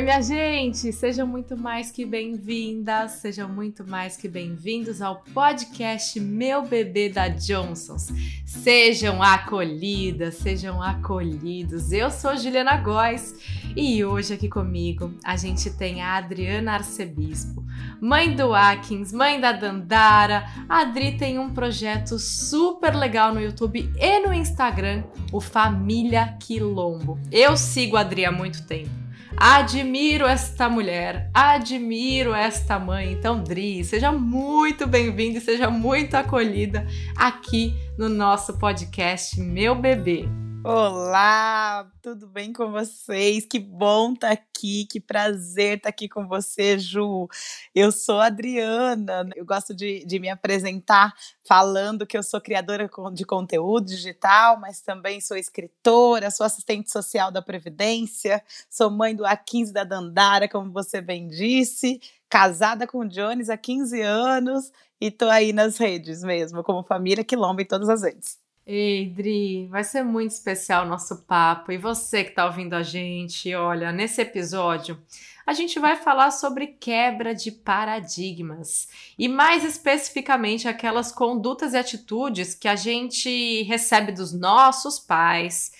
[0.00, 0.90] Oi, minha gente!
[0.94, 7.28] Sejam muito mais que bem-vindas, sejam muito mais que bem-vindos ao podcast Meu Bebê da
[7.28, 8.08] Johnsons.
[8.46, 11.92] Sejam acolhidas, sejam acolhidos.
[11.92, 13.34] Eu sou Juliana Góes
[13.76, 17.62] e hoje aqui comigo a gente tem a Adriana Arcebispo,
[18.00, 20.46] mãe do Atkins, mãe da Dandara.
[20.66, 27.20] A Adri tem um projeto super legal no YouTube e no Instagram, o Família Quilombo.
[27.30, 29.09] Eu sigo a Adri há muito tempo.
[29.36, 33.12] Admiro esta mulher, admiro esta mãe.
[33.12, 40.28] Então, Dri, seja muito bem-vinda e seja muito acolhida aqui no nosso podcast Meu Bebê.
[40.62, 43.46] Olá, tudo bem com vocês?
[43.46, 47.28] Que bom estar tá aqui, que prazer estar tá aqui com você, Ju.
[47.74, 53.24] Eu sou Adriana, eu gosto de, de me apresentar falando que eu sou criadora de
[53.24, 59.72] conteúdo digital, mas também sou escritora, sou assistente social da Previdência, sou mãe do A15
[59.72, 65.26] da Dandara, como você bem disse, casada com o Jones há 15 anos e tô
[65.30, 68.39] aí nas redes mesmo, como família Quilombo em todas as redes.
[68.72, 71.72] Ei, Dri, vai ser muito especial o nosso papo.
[71.72, 74.96] E você que está ouvindo a gente, olha, nesse episódio
[75.44, 78.86] a gente vai falar sobre quebra de paradigmas
[79.18, 85.72] e mais especificamente aquelas condutas e atitudes que a gente recebe dos nossos pais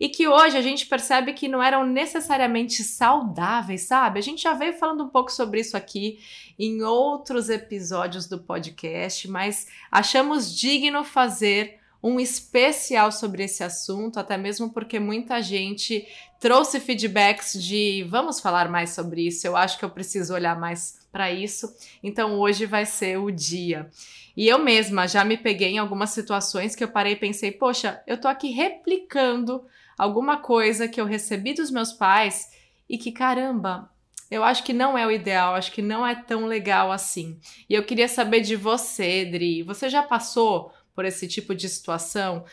[0.00, 4.20] e que hoje a gente percebe que não eram necessariamente saudáveis, sabe?
[4.20, 6.18] A gente já veio falando um pouco sobre isso aqui
[6.58, 14.36] em outros episódios do podcast, mas achamos digno fazer um especial sobre esse assunto, até
[14.36, 16.06] mesmo porque muita gente
[16.40, 19.46] trouxe feedbacks de vamos falar mais sobre isso.
[19.46, 21.74] Eu acho que eu preciso olhar mais para isso.
[22.02, 23.90] Então hoje vai ser o dia.
[24.36, 28.00] E eu mesma já me peguei em algumas situações que eu parei e pensei, poxa,
[28.06, 29.64] eu tô aqui replicando
[29.98, 32.48] alguma coisa que eu recebi dos meus pais
[32.88, 33.90] e que caramba,
[34.30, 37.40] eu acho que não é o ideal, acho que não é tão legal assim.
[37.68, 39.62] E eu queria saber de você, Dri.
[39.62, 42.44] Você já passou por esse tipo de situação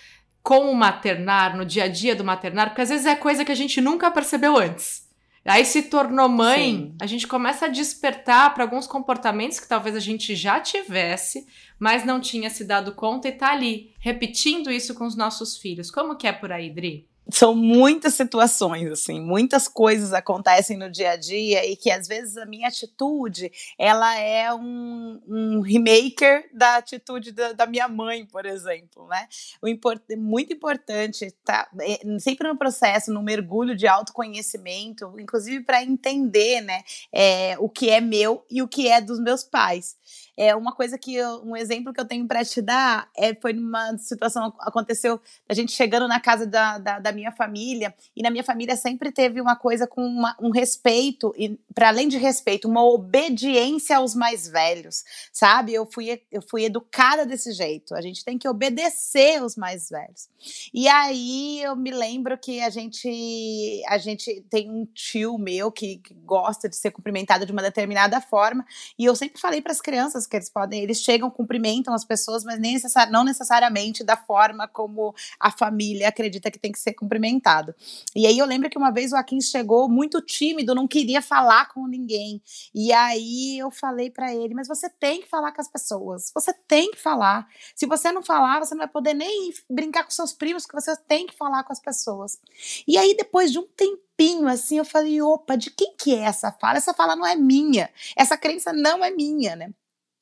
[0.44, 3.52] com o maternar, no dia a dia do maternar, porque às vezes é coisa que
[3.52, 5.10] a gente nunca percebeu antes.
[5.44, 6.96] Aí se tornou mãe, Sim.
[7.02, 11.48] a gente começa a despertar para alguns comportamentos que talvez a gente já tivesse,
[11.80, 15.90] mas não tinha se dado conta e tá ali, repetindo isso com os nossos filhos.
[15.90, 17.08] Como que é por aí, Dri?
[17.30, 22.38] São muitas situações, assim, muitas coisas acontecem no dia a dia e que às vezes
[22.38, 28.46] a minha atitude, ela é um, um remaker da atitude da, da, minha mãe, por
[28.46, 29.28] exemplo, né?
[29.62, 35.84] O import, muito importante, tá, é, sempre no processo, no mergulho de autoconhecimento, inclusive para
[35.84, 39.96] entender, né, é, o que é meu e o que é dos meus pais.
[40.38, 43.54] É uma coisa que eu, um exemplo que eu tenho para te dar é foi
[43.54, 48.30] numa situação aconteceu a gente chegando na casa da, da, da, minha família e na
[48.30, 52.68] minha família sempre teve uma coisa com uma, um respeito e para além de respeito
[52.68, 55.74] uma obediência aos mais velhos, sabe?
[55.74, 57.96] Eu fui eu fui educada desse jeito.
[57.96, 60.28] A gente tem que obedecer os mais velhos.
[60.74, 65.98] E aí eu me lembro que a gente a gente tem um tio meu que,
[65.98, 68.66] que gosta de ser cumprimentado de uma determinada forma
[69.00, 72.44] e eu sempre falei para as crianças que eles podem, eles chegam, cumprimentam as pessoas,
[72.44, 76.94] mas nem necessari não necessariamente da forma como a família acredita que tem que ser
[76.94, 77.74] cumprimentado.
[78.16, 81.70] E aí eu lembro que uma vez o Akin chegou muito tímido, não queria falar
[81.74, 82.42] com ninguém.
[82.74, 86.32] E aí eu falei para ele, mas você tem que falar com as pessoas.
[86.34, 87.48] Você tem que falar.
[87.76, 90.96] Se você não falar, você não vai poder nem brincar com seus primos, que você
[90.96, 92.40] tem que falar com as pessoas.
[92.88, 96.52] E aí depois de um tempinho assim, eu falei, opa, de quem que é essa
[96.52, 96.78] fala?
[96.78, 97.90] Essa fala não é minha.
[98.16, 99.74] Essa crença não é minha, né?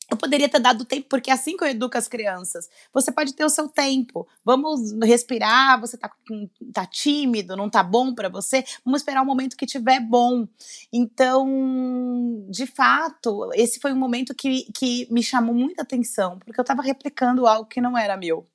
[0.09, 2.69] Eu poderia ter dado tempo, porque é assim que eu educo as crianças.
[2.94, 4.28] Você pode ter o seu tempo.
[4.44, 5.80] Vamos respirar.
[5.80, 6.12] Você tá,
[6.74, 8.64] tá tímido, não tá bom para você.
[8.84, 10.47] Vamos esperar o momento que tiver bom.
[10.91, 16.64] Então, de fato, esse foi um momento que, que me chamou muita atenção, porque eu
[16.64, 18.46] estava replicando algo que não era meu.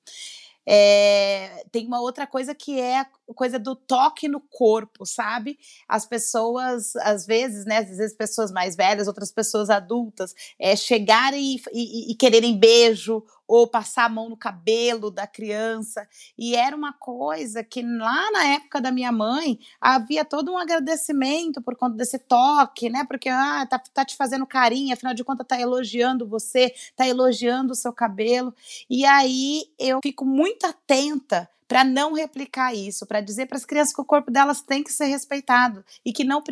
[0.70, 5.58] É, tem uma outra coisa que é coisa do toque no corpo, sabe?
[5.88, 7.78] As pessoas, às vezes, né?
[7.78, 13.22] Às vezes pessoas mais velhas, outras pessoas adultas, é, chegarem e, e, e quererem beijo
[13.48, 16.06] ou passar a mão no cabelo da criança.
[16.36, 21.62] E era uma coisa que lá na época da minha mãe havia todo um agradecimento
[21.62, 23.06] por conta desse toque, né?
[23.08, 27.72] Porque ah, tá, tá te fazendo carinho, afinal de contas tá elogiando você, tá elogiando
[27.72, 28.54] o seu cabelo.
[28.90, 33.94] E aí eu fico muito atenta para não replicar isso, para dizer para as crianças
[33.94, 36.42] que o corpo delas tem que ser respeitado e que não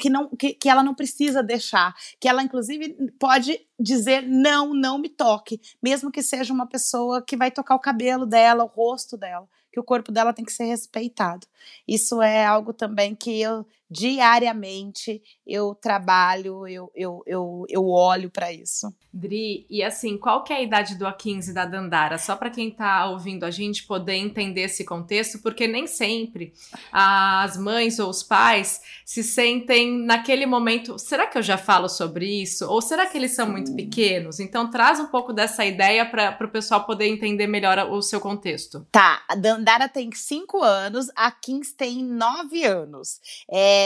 [0.00, 4.98] que não que, que ela não precisa deixar, que ela inclusive pode dizer não, não
[4.98, 9.18] me toque, mesmo que seja uma pessoa que vai tocar o cabelo dela, o rosto
[9.18, 11.46] dela, que o corpo dela tem que ser respeitado.
[11.86, 18.52] Isso é algo também que eu diariamente eu trabalho, eu, eu, eu, eu olho para
[18.52, 18.92] isso.
[19.12, 22.18] Dri, e assim, qual que é a idade do A15 da Dandara?
[22.18, 26.52] Só para quem está ouvindo a gente poder entender esse contexto, porque nem sempre
[26.90, 32.42] as mães ou os pais se sentem naquele momento, será que eu já falo sobre
[32.42, 32.66] isso?
[32.68, 34.40] Ou será que eles são muito pequenos?
[34.40, 38.84] Então traz um pouco dessa ideia para o pessoal poder entender melhor o seu contexto.
[38.90, 43.20] Tá, a Dandara tem 5 anos, a 15 tem 9 anos.
[43.48, 43.83] É,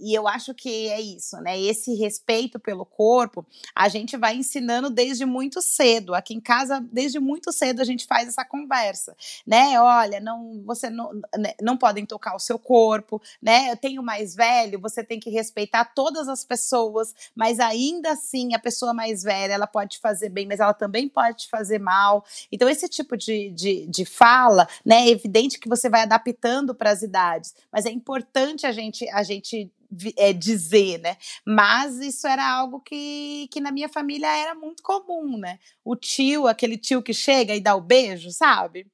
[0.00, 1.58] e eu acho que é isso, né?
[1.60, 6.14] Esse respeito pelo corpo, a gente vai ensinando desde muito cedo.
[6.14, 9.16] Aqui em casa, desde muito cedo, a gente faz essa conversa,
[9.46, 9.80] né?
[9.80, 13.70] Olha, não, você não, né, não podem tocar o seu corpo, né?
[13.70, 18.58] Eu tenho mais velho, você tem que respeitar todas as pessoas, mas ainda assim, a
[18.58, 22.24] pessoa mais velha, ela pode fazer bem, mas ela também pode fazer mal.
[22.50, 25.04] Então, esse tipo de, de, de fala, né?
[25.04, 29.22] É evidente que você vai adaptando para as idades, mas é importante a gente, a
[29.22, 29.72] gente
[30.16, 31.16] é, dizer, né?
[31.46, 35.58] Mas isso era algo que, que na minha família era muito comum, né?
[35.84, 38.86] O tio, aquele tio que chega e dá o beijo, sabe?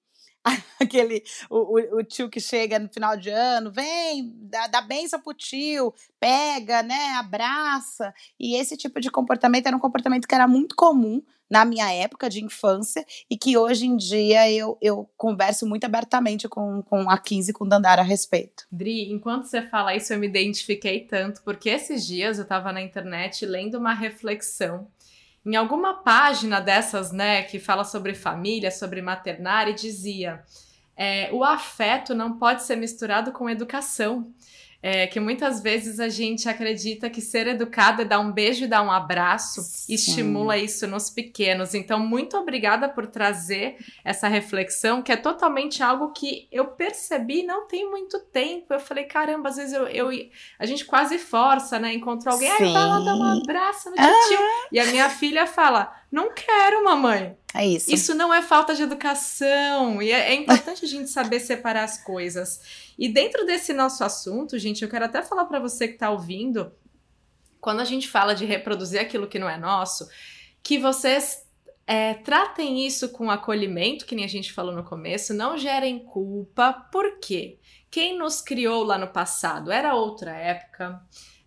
[0.80, 5.34] aquele o, o, tio que chega no final de ano, vem, dá, dá benção pro
[5.34, 8.12] tio, pega, né, abraça.
[8.38, 12.30] E esse tipo de comportamento era um comportamento que era muito comum na minha época
[12.30, 17.18] de infância e que hoje em dia eu, eu converso muito abertamente com, com a
[17.18, 18.66] 15 com Dandara a respeito.
[18.70, 22.80] Dri, enquanto você fala isso, eu me identifiquei tanto, porque esses dias eu estava na
[22.80, 24.86] internet lendo uma reflexão
[25.44, 30.44] em alguma página dessas, né, que fala sobre família, sobre maternar, e dizia:
[30.96, 34.32] é, o afeto não pode ser misturado com educação
[34.82, 38.68] é, que muitas vezes a gente acredita que ser educado é dar um beijo e
[38.68, 39.92] dar um abraço, Sim.
[39.92, 41.74] estimula isso nos pequenos.
[41.74, 47.66] Então, muito obrigada por trazer essa reflexão, que é totalmente algo que eu percebi não
[47.66, 48.72] tem muito tempo.
[48.72, 50.08] Eu falei, caramba, às vezes eu, eu
[50.58, 51.92] a gente quase força, né?
[51.92, 54.04] Encontra alguém, ai, vai lá dar um abraço no tio.
[54.04, 54.68] Ah.
[54.72, 57.36] E a minha filha fala, não quero, mamãe.
[57.54, 57.92] É isso.
[57.92, 60.02] Isso não é falta de educação.
[60.02, 62.92] E é, é importante a gente saber separar as coisas.
[62.98, 66.72] E dentro desse nosso assunto, gente, eu quero até falar para você que está ouvindo,
[67.60, 70.08] quando a gente fala de reproduzir aquilo que não é nosso,
[70.62, 71.46] que vocês
[71.86, 76.72] é, tratem isso com acolhimento, que nem a gente falou no começo, não gerem culpa.
[76.72, 77.58] Por quê?
[77.90, 81.00] Quem nos criou lá no passado era outra época,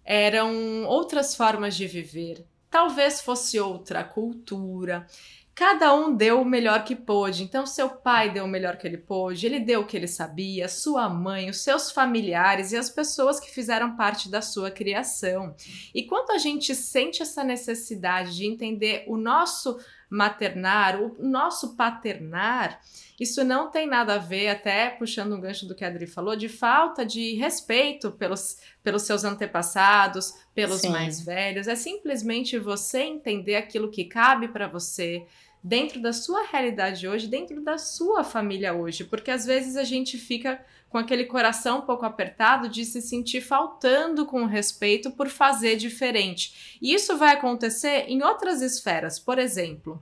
[0.04, 5.06] eram outras formas de viver, talvez fosse outra cultura.
[5.54, 7.44] Cada um deu o melhor que pôde.
[7.44, 10.68] Então, seu pai deu o melhor que ele pôde, ele deu o que ele sabia,
[10.68, 15.56] sua mãe, os seus familiares e as pessoas que fizeram parte da sua criação.
[15.94, 19.78] E quando a gente sente essa necessidade de entender o nosso
[20.14, 22.80] maternar, o nosso paternar,
[23.20, 26.36] isso não tem nada a ver, até puxando um gancho do que a Adri falou,
[26.36, 30.90] de falta de respeito pelos, pelos seus antepassados, pelos Sim.
[30.90, 31.68] mais velhos.
[31.68, 35.26] É simplesmente você entender aquilo que cabe para você,
[35.64, 40.18] dentro da sua realidade hoje, dentro da sua família hoje, porque às vezes a gente
[40.18, 45.76] fica com aquele coração um pouco apertado de se sentir faltando com respeito por fazer
[45.76, 46.78] diferente.
[46.80, 50.00] E isso vai acontecer em outras esferas, por exemplo,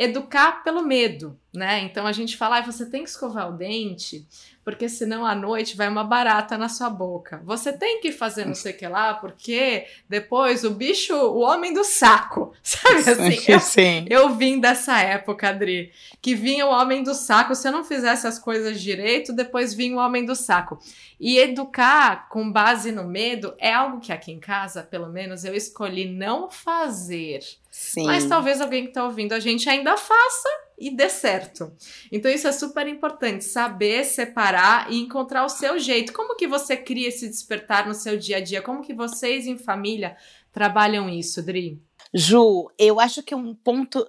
[0.00, 1.80] educar pelo medo, né?
[1.80, 4.26] Então a gente fala, ah, você tem que escovar o dente,
[4.64, 7.42] porque senão à noite vai uma barata na sua boca.
[7.44, 11.74] Você tem que fazer não sei o que lá, porque depois o bicho, o homem
[11.74, 13.52] do saco, sabe assim?
[13.52, 14.06] Eu, Sim.
[14.08, 15.92] eu vim dessa época, Adri,
[16.22, 19.96] que vinha o homem do saco, se eu não fizesse as coisas direito, depois vinha
[19.96, 20.78] o homem do saco.
[21.18, 25.54] E educar com base no medo é algo que aqui em casa, pelo menos, eu
[25.54, 27.40] escolhi não fazer.
[27.80, 28.04] Sim.
[28.04, 31.72] Mas talvez alguém que está ouvindo a gente ainda faça e dê certo.
[32.12, 36.12] Então isso é super importante, saber separar e encontrar o seu jeito.
[36.12, 38.60] Como que você cria esse despertar no seu dia a dia?
[38.60, 40.14] Como que vocês em família
[40.52, 41.82] trabalham isso, Dri?
[42.12, 44.06] Ju, eu acho que um ponto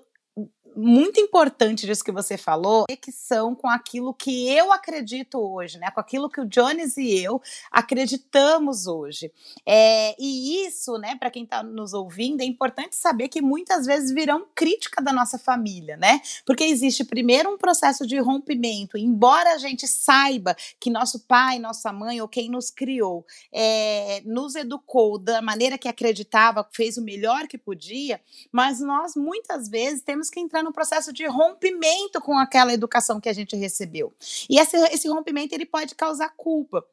[0.75, 5.77] muito importante disso que você falou é que são com aquilo que eu acredito hoje,
[5.77, 5.91] né?
[5.91, 9.31] Com aquilo que o Jones e eu acreditamos hoje.
[9.65, 14.11] É, e isso, né, para quem está nos ouvindo, é importante saber que muitas vezes
[14.11, 16.21] virão crítica da nossa família, né?
[16.45, 21.91] Porque existe primeiro um processo de rompimento, embora a gente saiba que nosso pai, nossa
[21.91, 27.47] mãe ou quem nos criou é, nos educou da maneira que acreditava, fez o melhor
[27.47, 32.73] que podia, mas nós muitas vezes temos que entrar no processo de rompimento com aquela
[32.73, 34.13] educação que a gente recebeu.
[34.49, 36.85] E esse, esse rompimento ele pode causar culpa.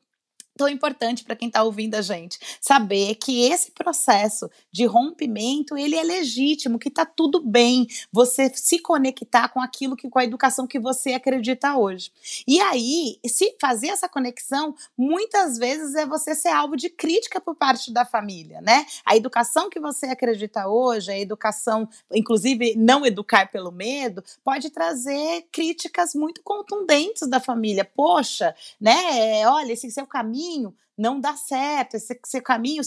[0.59, 5.95] Tão importante para quem está ouvindo a gente saber que esse processo de rompimento ele
[5.95, 10.67] é legítimo, que está tudo bem você se conectar com aquilo que com a educação
[10.67, 12.11] que você acredita hoje.
[12.47, 17.55] E aí, se fazer essa conexão, muitas vezes é você ser alvo de crítica por
[17.55, 18.85] parte da família, né?
[19.07, 25.47] A educação que você acredita hoje, a educação, inclusive não educar pelo medo, pode trazer
[25.53, 27.85] críticas muito contundentes da família.
[27.85, 29.47] Poxa, né?
[29.47, 32.83] Olha, esse seu caminho caminho não dá certo, esse, esse caminho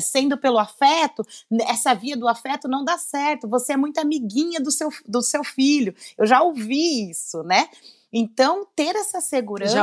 [0.00, 1.26] sendo pelo afeto,
[1.62, 5.42] essa via do afeto não dá certo, você é muito amiguinha do seu, do seu
[5.42, 5.92] filho.
[6.16, 7.68] Eu já ouvi isso, né?
[8.12, 9.74] Então, ter essa segurança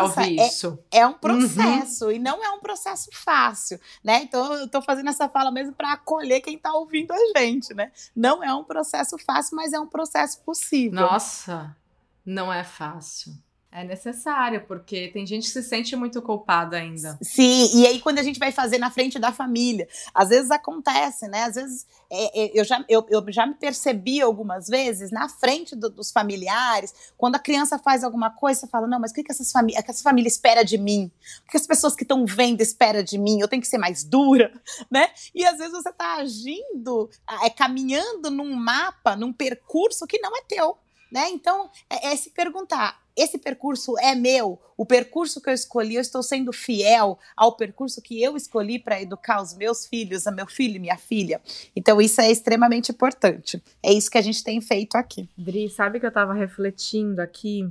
[0.92, 1.18] é, é, um uhum.
[1.18, 2.12] processo uhum.
[2.12, 4.22] e não é um processo fácil, né?
[4.22, 7.92] Então, eu estou fazendo essa fala mesmo para acolher quem está ouvindo a gente, né?
[8.16, 11.02] Não é um processo fácil, mas é um processo possível.
[11.02, 11.76] Nossa,
[12.24, 13.34] não é fácil.
[13.72, 17.20] É necessário, porque tem gente que se sente muito culpada ainda.
[17.22, 21.28] Sim, e aí quando a gente vai fazer na frente da família, às vezes acontece,
[21.28, 21.44] né?
[21.44, 25.76] Às vezes é, é, eu, já, eu, eu já me percebi algumas vezes na frente
[25.76, 29.24] do, dos familiares, quando a criança faz alguma coisa, você fala, não, mas o que,
[29.24, 31.12] que, essas famí que essa família espera de mim?
[31.48, 33.40] O que as pessoas que estão vendo esperam de mim?
[33.40, 34.52] Eu tenho que ser mais dura,
[34.90, 35.12] né?
[35.36, 37.08] E às vezes você está agindo,
[37.44, 40.76] é, caminhando num mapa, num percurso que não é teu.
[41.12, 41.30] Né?
[41.30, 46.02] Então, é, é se perguntar: esse percurso é meu, o percurso que eu escolhi, eu
[46.02, 50.48] estou sendo fiel ao percurso que eu escolhi para educar os meus filhos, a meu
[50.48, 51.42] filho e minha filha.
[51.76, 53.62] Então, isso é extremamente importante.
[53.84, 55.28] É isso que a gente tem feito aqui.
[55.38, 57.70] Dri, sabe que eu estava refletindo aqui?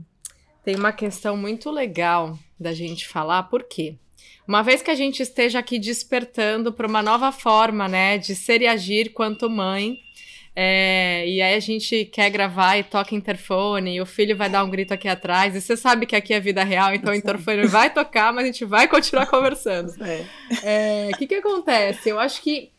[0.62, 3.96] Tem uma questão muito legal da gente falar, por quê?
[4.46, 8.62] Uma vez que a gente esteja aqui despertando para uma nova forma, né, de ser
[8.62, 9.98] e agir quanto mãe,
[10.60, 14.64] é, e aí a gente quer gravar e toca interfone, e o filho vai dar
[14.64, 17.68] um grito aqui atrás, e você sabe que aqui é vida real, então o interfone
[17.68, 19.90] vai tocar, mas a gente vai continuar conversando.
[19.90, 20.26] O é.
[20.64, 22.08] é, que, que acontece?
[22.08, 22.72] Eu acho que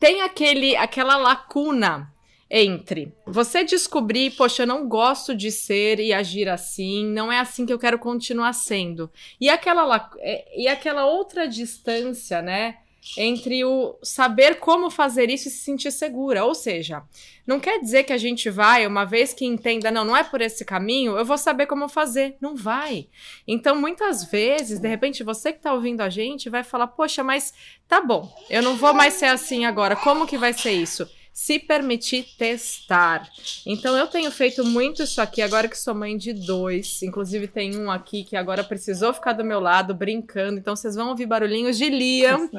[0.00, 2.10] tem aquele, aquela lacuna
[2.50, 7.66] entre você descobrir, poxa, eu não gosto de ser e agir assim, não é assim
[7.66, 9.10] que eu quero continuar sendo.
[9.38, 12.78] E aquela, é, e aquela outra distância, né?
[13.16, 16.44] Entre o saber como fazer isso e se sentir segura.
[16.44, 17.02] Ou seja,
[17.46, 20.40] não quer dizer que a gente vai, uma vez que entenda, não, não é por
[20.40, 22.36] esse caminho, eu vou saber como fazer.
[22.40, 23.08] Não vai.
[23.46, 27.52] Então, muitas vezes, de repente, você que está ouvindo a gente vai falar, poxa, mas
[27.86, 31.08] tá bom, eu não vou mais ser assim agora, como que vai ser isso?
[31.36, 33.28] Se permitir testar.
[33.66, 37.02] Então eu tenho feito muito isso aqui agora que sou mãe de dois.
[37.02, 40.58] Inclusive tem um aqui que agora precisou ficar do meu lado brincando.
[40.58, 42.48] Então vocês vão ouvir barulhinhos de Liam.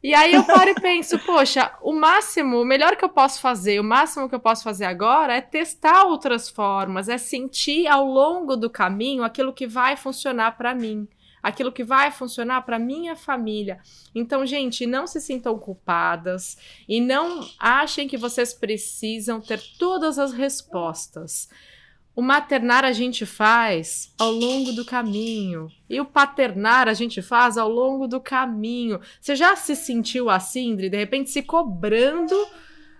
[0.00, 3.80] E aí eu paro e penso, poxa, o máximo, o melhor que eu posso fazer,
[3.80, 8.56] o máximo que eu posso fazer agora é testar outras formas, é sentir ao longo
[8.56, 11.08] do caminho aquilo que vai funcionar para mim
[11.42, 13.80] aquilo que vai funcionar para minha família.
[14.14, 16.56] Então, gente, não se sintam culpadas
[16.88, 21.48] e não achem que vocês precisam ter todas as respostas.
[22.14, 27.56] O maternar a gente faz ao longo do caminho e o paternar a gente faz
[27.56, 29.00] ao longo do caminho.
[29.20, 32.34] Você já se sentiu assim, de repente se cobrando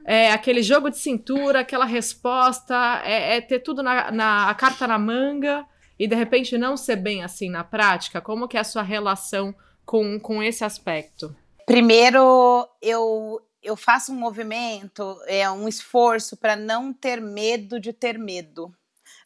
[0.04, 4.86] é, aquele jogo de cintura, aquela resposta, é, é ter tudo na, na a carta
[4.86, 5.66] na manga?
[5.98, 8.20] E de repente não ser bem assim na prática?
[8.20, 11.34] Como que é a sua relação com, com esse aspecto?
[11.66, 18.18] Primeiro, eu, eu faço um movimento, é um esforço para não ter medo de ter
[18.18, 18.72] medo.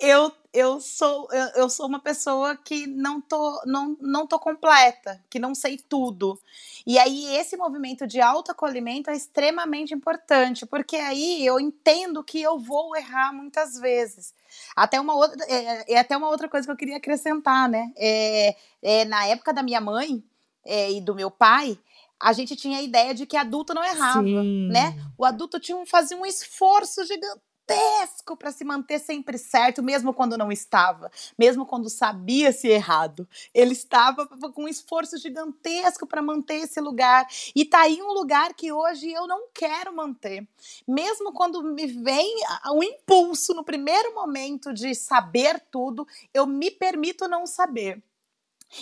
[0.00, 5.22] eu, eu sou eu, eu, sou uma pessoa que não tô não, não tô completa,
[5.30, 6.38] que não sei tudo.
[6.86, 12.58] E aí esse movimento de autoacolhimento é extremamente importante, porque aí eu entendo que eu
[12.58, 14.34] vou errar muitas vezes.
[14.74, 17.92] Até uma outra é, é até uma outra coisa que eu queria acrescentar, né?
[17.96, 20.22] É, é na época da minha mãe
[20.64, 21.78] é, e do meu pai,
[22.18, 24.68] a gente tinha a ideia de que adulto não errava, Sim.
[24.68, 25.00] né?
[25.16, 27.40] O adulto tinha um, fazia um esforço gigante
[27.70, 33.28] gigantesco para se manter sempre certo, mesmo quando não estava, mesmo quando sabia se errado.
[33.54, 37.26] Ele estava com um esforço gigantesco para manter esse lugar.
[37.54, 40.46] E tá aí um lugar que hoje eu não quero manter.
[40.86, 42.36] Mesmo quando me vem
[42.74, 48.02] o impulso no primeiro momento de saber tudo, eu me permito não saber.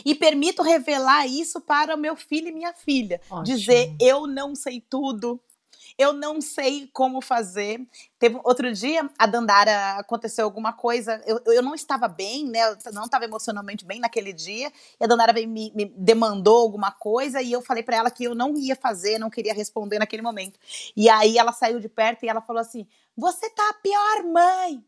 [0.05, 3.21] E permito revelar isso para o meu filho e minha filha.
[3.31, 3.45] Ótimo.
[3.45, 5.41] Dizer, eu não sei tudo,
[5.99, 7.85] eu não sei como fazer.
[8.19, 12.61] Teve outro dia, a Dandara aconteceu alguma coisa, eu, eu não estava bem, né?
[12.87, 14.73] Eu não estava emocionalmente bem naquele dia.
[15.01, 18.35] E a Dandara me, me demandou alguma coisa e eu falei para ela que eu
[18.35, 20.59] não ia fazer, não queria responder naquele momento.
[20.97, 22.87] E aí ela saiu de perto e ela falou assim:
[23.17, 24.85] "Você tá a pior mãe".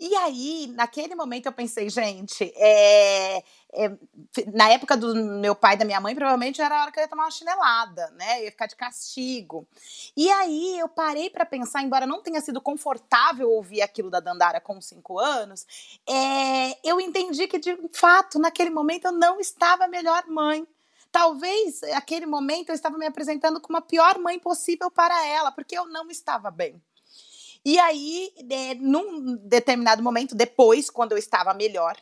[0.00, 3.40] E aí, naquele momento, eu pensei, gente, é,
[3.74, 3.90] é,
[4.52, 7.02] na época do meu pai e da minha mãe, provavelmente era a hora que eu
[7.02, 8.40] ia tomar uma chinelada, né?
[8.40, 9.66] Eu ia ficar de castigo.
[10.16, 14.60] E aí eu parei para pensar, embora não tenha sido confortável ouvir aquilo da Dandara
[14.60, 15.66] com cinco anos,
[16.06, 20.66] é, eu entendi que, de fato, naquele momento eu não estava a melhor mãe.
[21.10, 25.76] Talvez naquele momento eu estava me apresentando como a pior mãe possível para ela, porque
[25.76, 26.80] eu não estava bem.
[27.64, 31.96] E aí, é, num determinado momento, depois, quando eu estava melhor,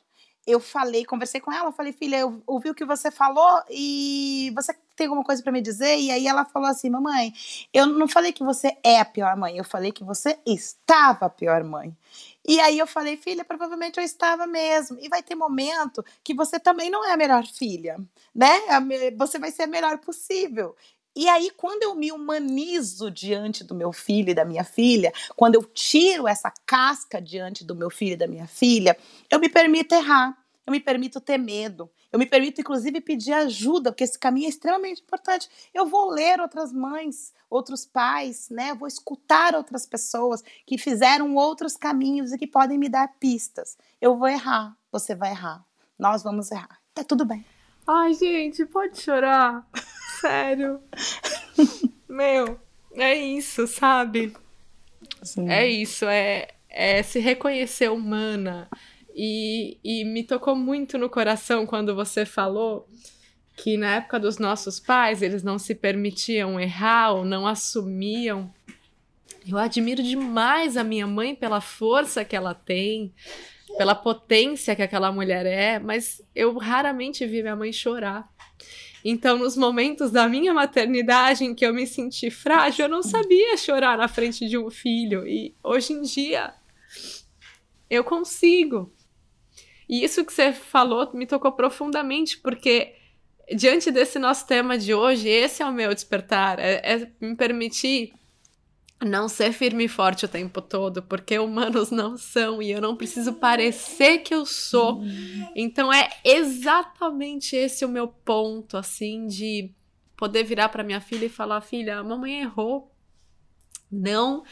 [0.47, 4.75] eu falei, conversei com ela, falei, filha, eu ouvi o que você falou e você
[4.97, 5.99] tem alguma coisa para me dizer?
[5.99, 7.33] E aí ela falou assim, mamãe,
[7.73, 11.31] eu não falei que você é a pior mãe, eu falei que você estava a
[11.31, 11.97] pior mãe.
[12.47, 14.99] E aí eu falei, filha, provavelmente eu estava mesmo.
[15.01, 17.99] E vai ter momento que você também não é a melhor filha,
[18.35, 18.61] né?
[19.17, 20.75] Você vai ser a melhor possível.
[21.15, 25.57] E aí, quando eu me humanizo diante do meu filho e da minha filha, quando
[25.57, 28.97] eu tiro essa casca diante do meu filho e da minha filha,
[29.29, 33.91] eu me permito errar, eu me permito ter medo, eu me permito, inclusive, pedir ajuda,
[33.91, 35.49] porque esse caminho é extremamente importante.
[35.75, 38.73] Eu vou ler outras mães, outros pais, né?
[38.75, 43.77] Vou escutar outras pessoas que fizeram outros caminhos e que podem me dar pistas.
[44.01, 45.65] Eu vou errar, você vai errar,
[45.99, 46.81] nós vamos errar.
[46.95, 47.45] Tá tudo bem.
[47.87, 49.67] Ai, gente, pode chorar.
[50.21, 50.81] Sério.
[52.09, 52.61] Meu,
[52.95, 54.33] é isso, sabe?
[55.23, 55.49] Sim.
[55.49, 58.69] É isso, é, é se reconhecer humana.
[59.15, 62.89] E, e me tocou muito no coração quando você falou
[63.57, 68.53] que na época dos nossos pais eles não se permitiam errar ou não assumiam.
[69.47, 73.13] Eu admiro demais a minha mãe pela força que ela tem,
[73.77, 78.29] pela potência que aquela mulher é, mas eu raramente vi minha mãe chorar.
[79.05, 83.57] Então, nos momentos da minha maternidade em que eu me senti frágil, eu não sabia
[83.57, 85.27] chorar na frente de um filho.
[85.27, 86.53] E hoje em dia,
[87.89, 88.93] eu consigo.
[89.89, 92.95] E isso que você falou me tocou profundamente, porque
[93.55, 98.13] diante desse nosso tema de hoje, esse é o meu despertar: é, é me permitir
[99.03, 102.95] não ser firme e forte o tempo todo, porque humanos não são e eu não
[102.95, 105.03] preciso parecer que eu sou.
[105.57, 109.71] Então é exatamente esse o meu ponto, assim, de
[110.17, 112.95] poder virar para minha filha e falar: filha, a mamãe errou.
[113.91, 114.45] Não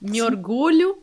[0.00, 0.22] me Sim.
[0.22, 1.00] orgulho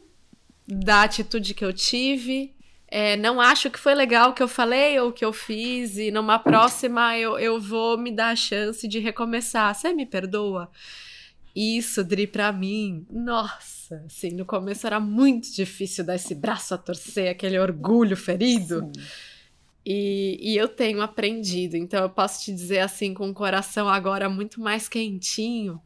[0.67, 2.53] da atitude que eu tive.
[2.91, 5.97] É, não acho que foi legal o que eu falei ou o que eu fiz,
[5.97, 9.73] e numa próxima eu, eu vou me dar a chance de recomeçar.
[9.73, 10.71] Você me perdoa?
[11.55, 16.77] Isso, Dri, pra mim, nossa, assim, no começo era muito difícil dar esse braço a
[16.77, 18.91] torcer, aquele orgulho ferido.
[19.85, 24.29] E, e, eu tenho aprendido, então eu posso te dizer assim, com o coração agora
[24.29, 25.81] muito mais quentinho,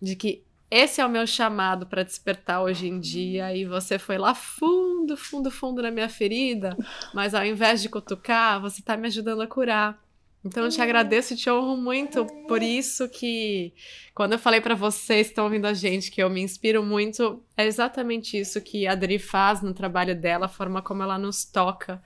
[0.00, 3.54] de que esse é o meu chamado para despertar hoje em dia.
[3.56, 6.76] E você foi lá fundo, fundo, fundo na minha ferida,
[7.14, 9.98] mas ao invés de cutucar, você está me ajudando a curar.
[10.44, 13.72] Então eu te agradeço e te honro muito por isso que
[14.14, 17.42] quando eu falei para vocês que estão ouvindo a gente que eu me inspiro muito,
[17.56, 21.44] é exatamente isso que a Adri faz no trabalho dela, a forma como ela nos
[21.44, 22.00] toca,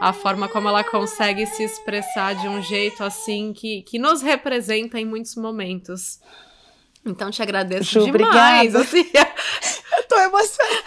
[0.00, 5.00] a forma como ela consegue se expressar de um jeito assim que, que nos representa
[5.00, 6.20] em muitos momentos.
[7.04, 8.74] Então te agradeço Ju, demais.
[8.76, 9.04] Assim.
[10.14, 10.84] eu, tô emocionada,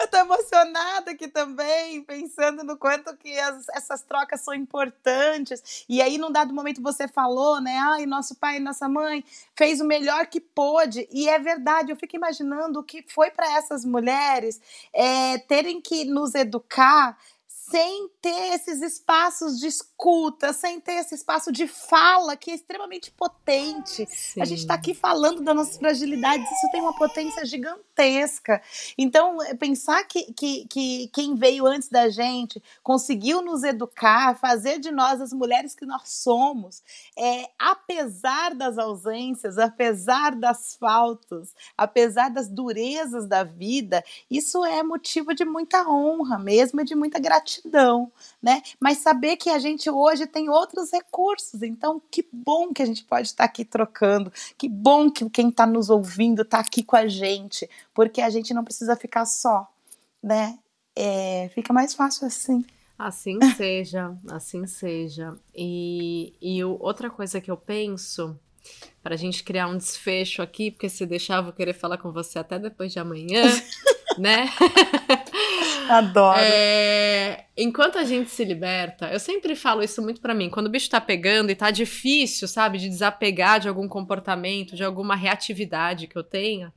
[0.00, 5.84] eu tô emocionada aqui também, pensando no quanto que as, essas trocas são importantes.
[5.88, 7.76] E aí, num dado momento, você falou, né?
[7.78, 9.24] Ai, nosso pai e nossa mãe
[9.56, 11.08] fez o melhor que pôde.
[11.10, 14.60] E é verdade, eu fico imaginando o que foi para essas mulheres
[14.92, 17.16] é, terem que nos educar
[17.70, 23.10] sem ter esses espaços de escuta, sem ter esse espaço de fala que é extremamente
[23.10, 24.06] potente.
[24.06, 24.40] Sim.
[24.40, 27.87] A gente está aqui falando das nossas fragilidades, isso tem uma potência gigantesca.
[28.96, 34.78] Então, é pensar que, que, que quem veio antes da gente conseguiu nos educar, fazer
[34.78, 36.82] de nós as mulheres que nós somos,
[37.16, 45.34] é, apesar das ausências, apesar das faltas, apesar das durezas da vida, isso é motivo
[45.34, 48.10] de muita honra mesmo e de muita gratidão,
[48.42, 48.62] né?
[48.80, 53.04] Mas saber que a gente hoje tem outros recursos, então que bom que a gente
[53.04, 57.06] pode estar aqui trocando, que bom que quem está nos ouvindo está aqui com a
[57.06, 59.66] gente, porque a gente não precisa ficar só,
[60.22, 60.56] né?
[60.94, 62.64] É, fica mais fácil assim.
[62.96, 65.34] Assim seja, assim seja.
[65.52, 68.38] E, e outra coisa que eu penso,
[69.02, 72.12] para a gente criar um desfecho aqui, porque se deixar, eu vou querer falar com
[72.12, 73.42] você até depois de amanhã,
[74.16, 74.48] né?
[75.90, 76.38] Adoro.
[76.38, 80.48] É, enquanto a gente se liberta, eu sempre falo isso muito para mim.
[80.48, 84.84] Quando o bicho tá pegando e tá difícil, sabe, de desapegar de algum comportamento, de
[84.84, 86.72] alguma reatividade que eu tenha,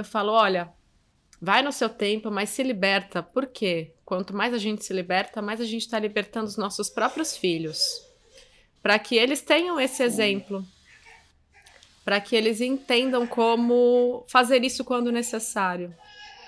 [0.00, 0.72] eu falo: olha,
[1.40, 3.22] vai no seu tempo, mas se liberta.
[3.22, 3.92] Por quê?
[4.08, 7.78] quanto mais a gente se liberta, mais a gente está libertando os nossos próprios filhos.
[8.82, 10.64] Para que eles tenham esse exemplo.
[12.06, 15.94] Para que eles entendam como fazer isso quando necessário,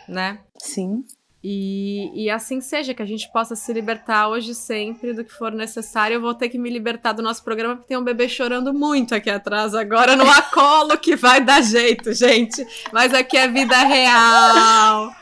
[0.08, 0.42] né?
[0.56, 1.04] Sim.
[1.42, 5.50] E, e, assim seja, que a gente possa se libertar hoje sempre do que for
[5.50, 6.16] necessário.
[6.16, 9.14] Eu vou ter que me libertar do nosso programa, porque tem um bebê chorando muito
[9.14, 12.66] aqui atrás agora no acolo que vai dar jeito, gente.
[12.92, 15.19] Mas aqui é vida real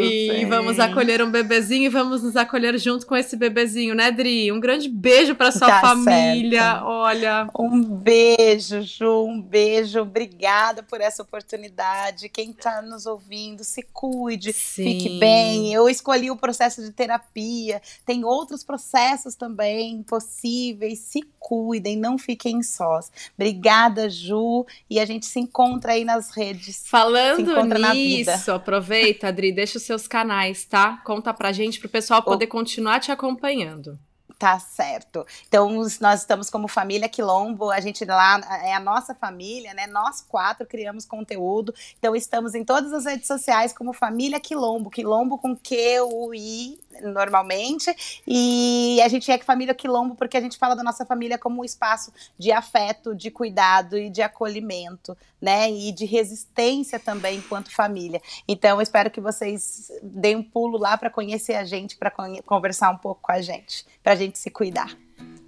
[0.00, 4.50] e vamos acolher um bebezinho e vamos nos acolher junto com esse bebezinho, né, Dri?
[4.50, 6.62] Um grande beijo para sua tá família.
[6.62, 6.84] Certo.
[6.86, 7.48] Olha.
[7.58, 10.00] Um beijo, Ju, um beijo.
[10.00, 12.28] Obrigada por essa oportunidade.
[12.28, 14.84] Quem está nos ouvindo, se cuide, Sim.
[14.84, 15.72] fique bem.
[15.72, 17.80] Eu escolhi o processo de terapia.
[18.04, 20.98] Tem outros processos também possíveis.
[20.98, 23.10] Se cuidem, não fiquem sós.
[23.36, 24.66] Obrigada, Ju.
[24.88, 26.82] E a gente se encontra aí nas redes.
[26.86, 30.98] Falando nisso, aproveita, Adri, deixa os seus canais, tá?
[31.04, 33.98] Conta pra gente, pro pessoal poder continuar te acompanhando.
[34.42, 35.24] Tá certo.
[35.46, 39.86] Então, nós estamos como família Quilombo, a gente lá é a nossa família, né?
[39.86, 41.72] Nós quatro criamos conteúdo.
[41.96, 46.76] Então, estamos em todas as redes sociais como Família Quilombo, Quilombo com Q, U, I,
[47.02, 47.94] normalmente.
[48.26, 51.60] E a gente é que família Quilombo porque a gente fala da nossa família como
[51.60, 55.70] um espaço de afeto, de cuidado e de acolhimento, né?
[55.70, 58.20] E de resistência também enquanto família.
[58.46, 62.12] Então, eu espero que vocês deem um pulo lá para conhecer a gente, para
[62.44, 64.96] conversar um pouco com a gente, para a gente se cuidar.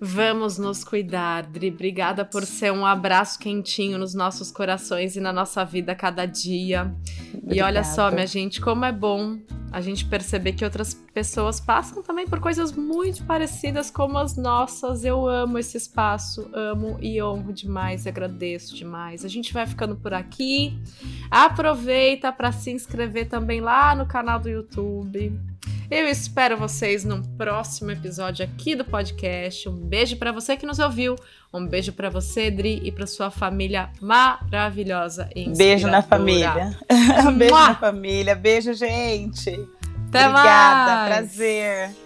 [0.07, 1.71] Vamos nos cuidar, Dri.
[1.71, 6.95] Obrigada por ser um abraço quentinho nos nossos corações e na nossa vida cada dia.
[7.29, 7.55] Obrigada.
[7.55, 9.38] E olha só, minha gente, como é bom
[9.73, 15.07] a gente perceber que outras pessoas passam também por coisas muito parecidas como as nossas.
[15.07, 19.25] Eu amo esse espaço, amo e honro demais, agradeço demais.
[19.25, 20.79] A gente vai ficando por aqui.
[21.31, 25.33] Aproveita para se inscrever também lá no canal do YouTube
[25.90, 29.68] eu espero vocês num próximo episódio aqui do podcast.
[29.68, 31.16] Um beijo para você que nos ouviu.
[31.53, 36.77] Um beijo para você, Dri, e para sua família maravilhosa e Beijo na família.
[37.37, 38.35] beijo na família.
[38.35, 39.51] Beijo, gente.
[40.09, 41.09] Até Obrigada, mais.
[41.14, 42.04] prazer.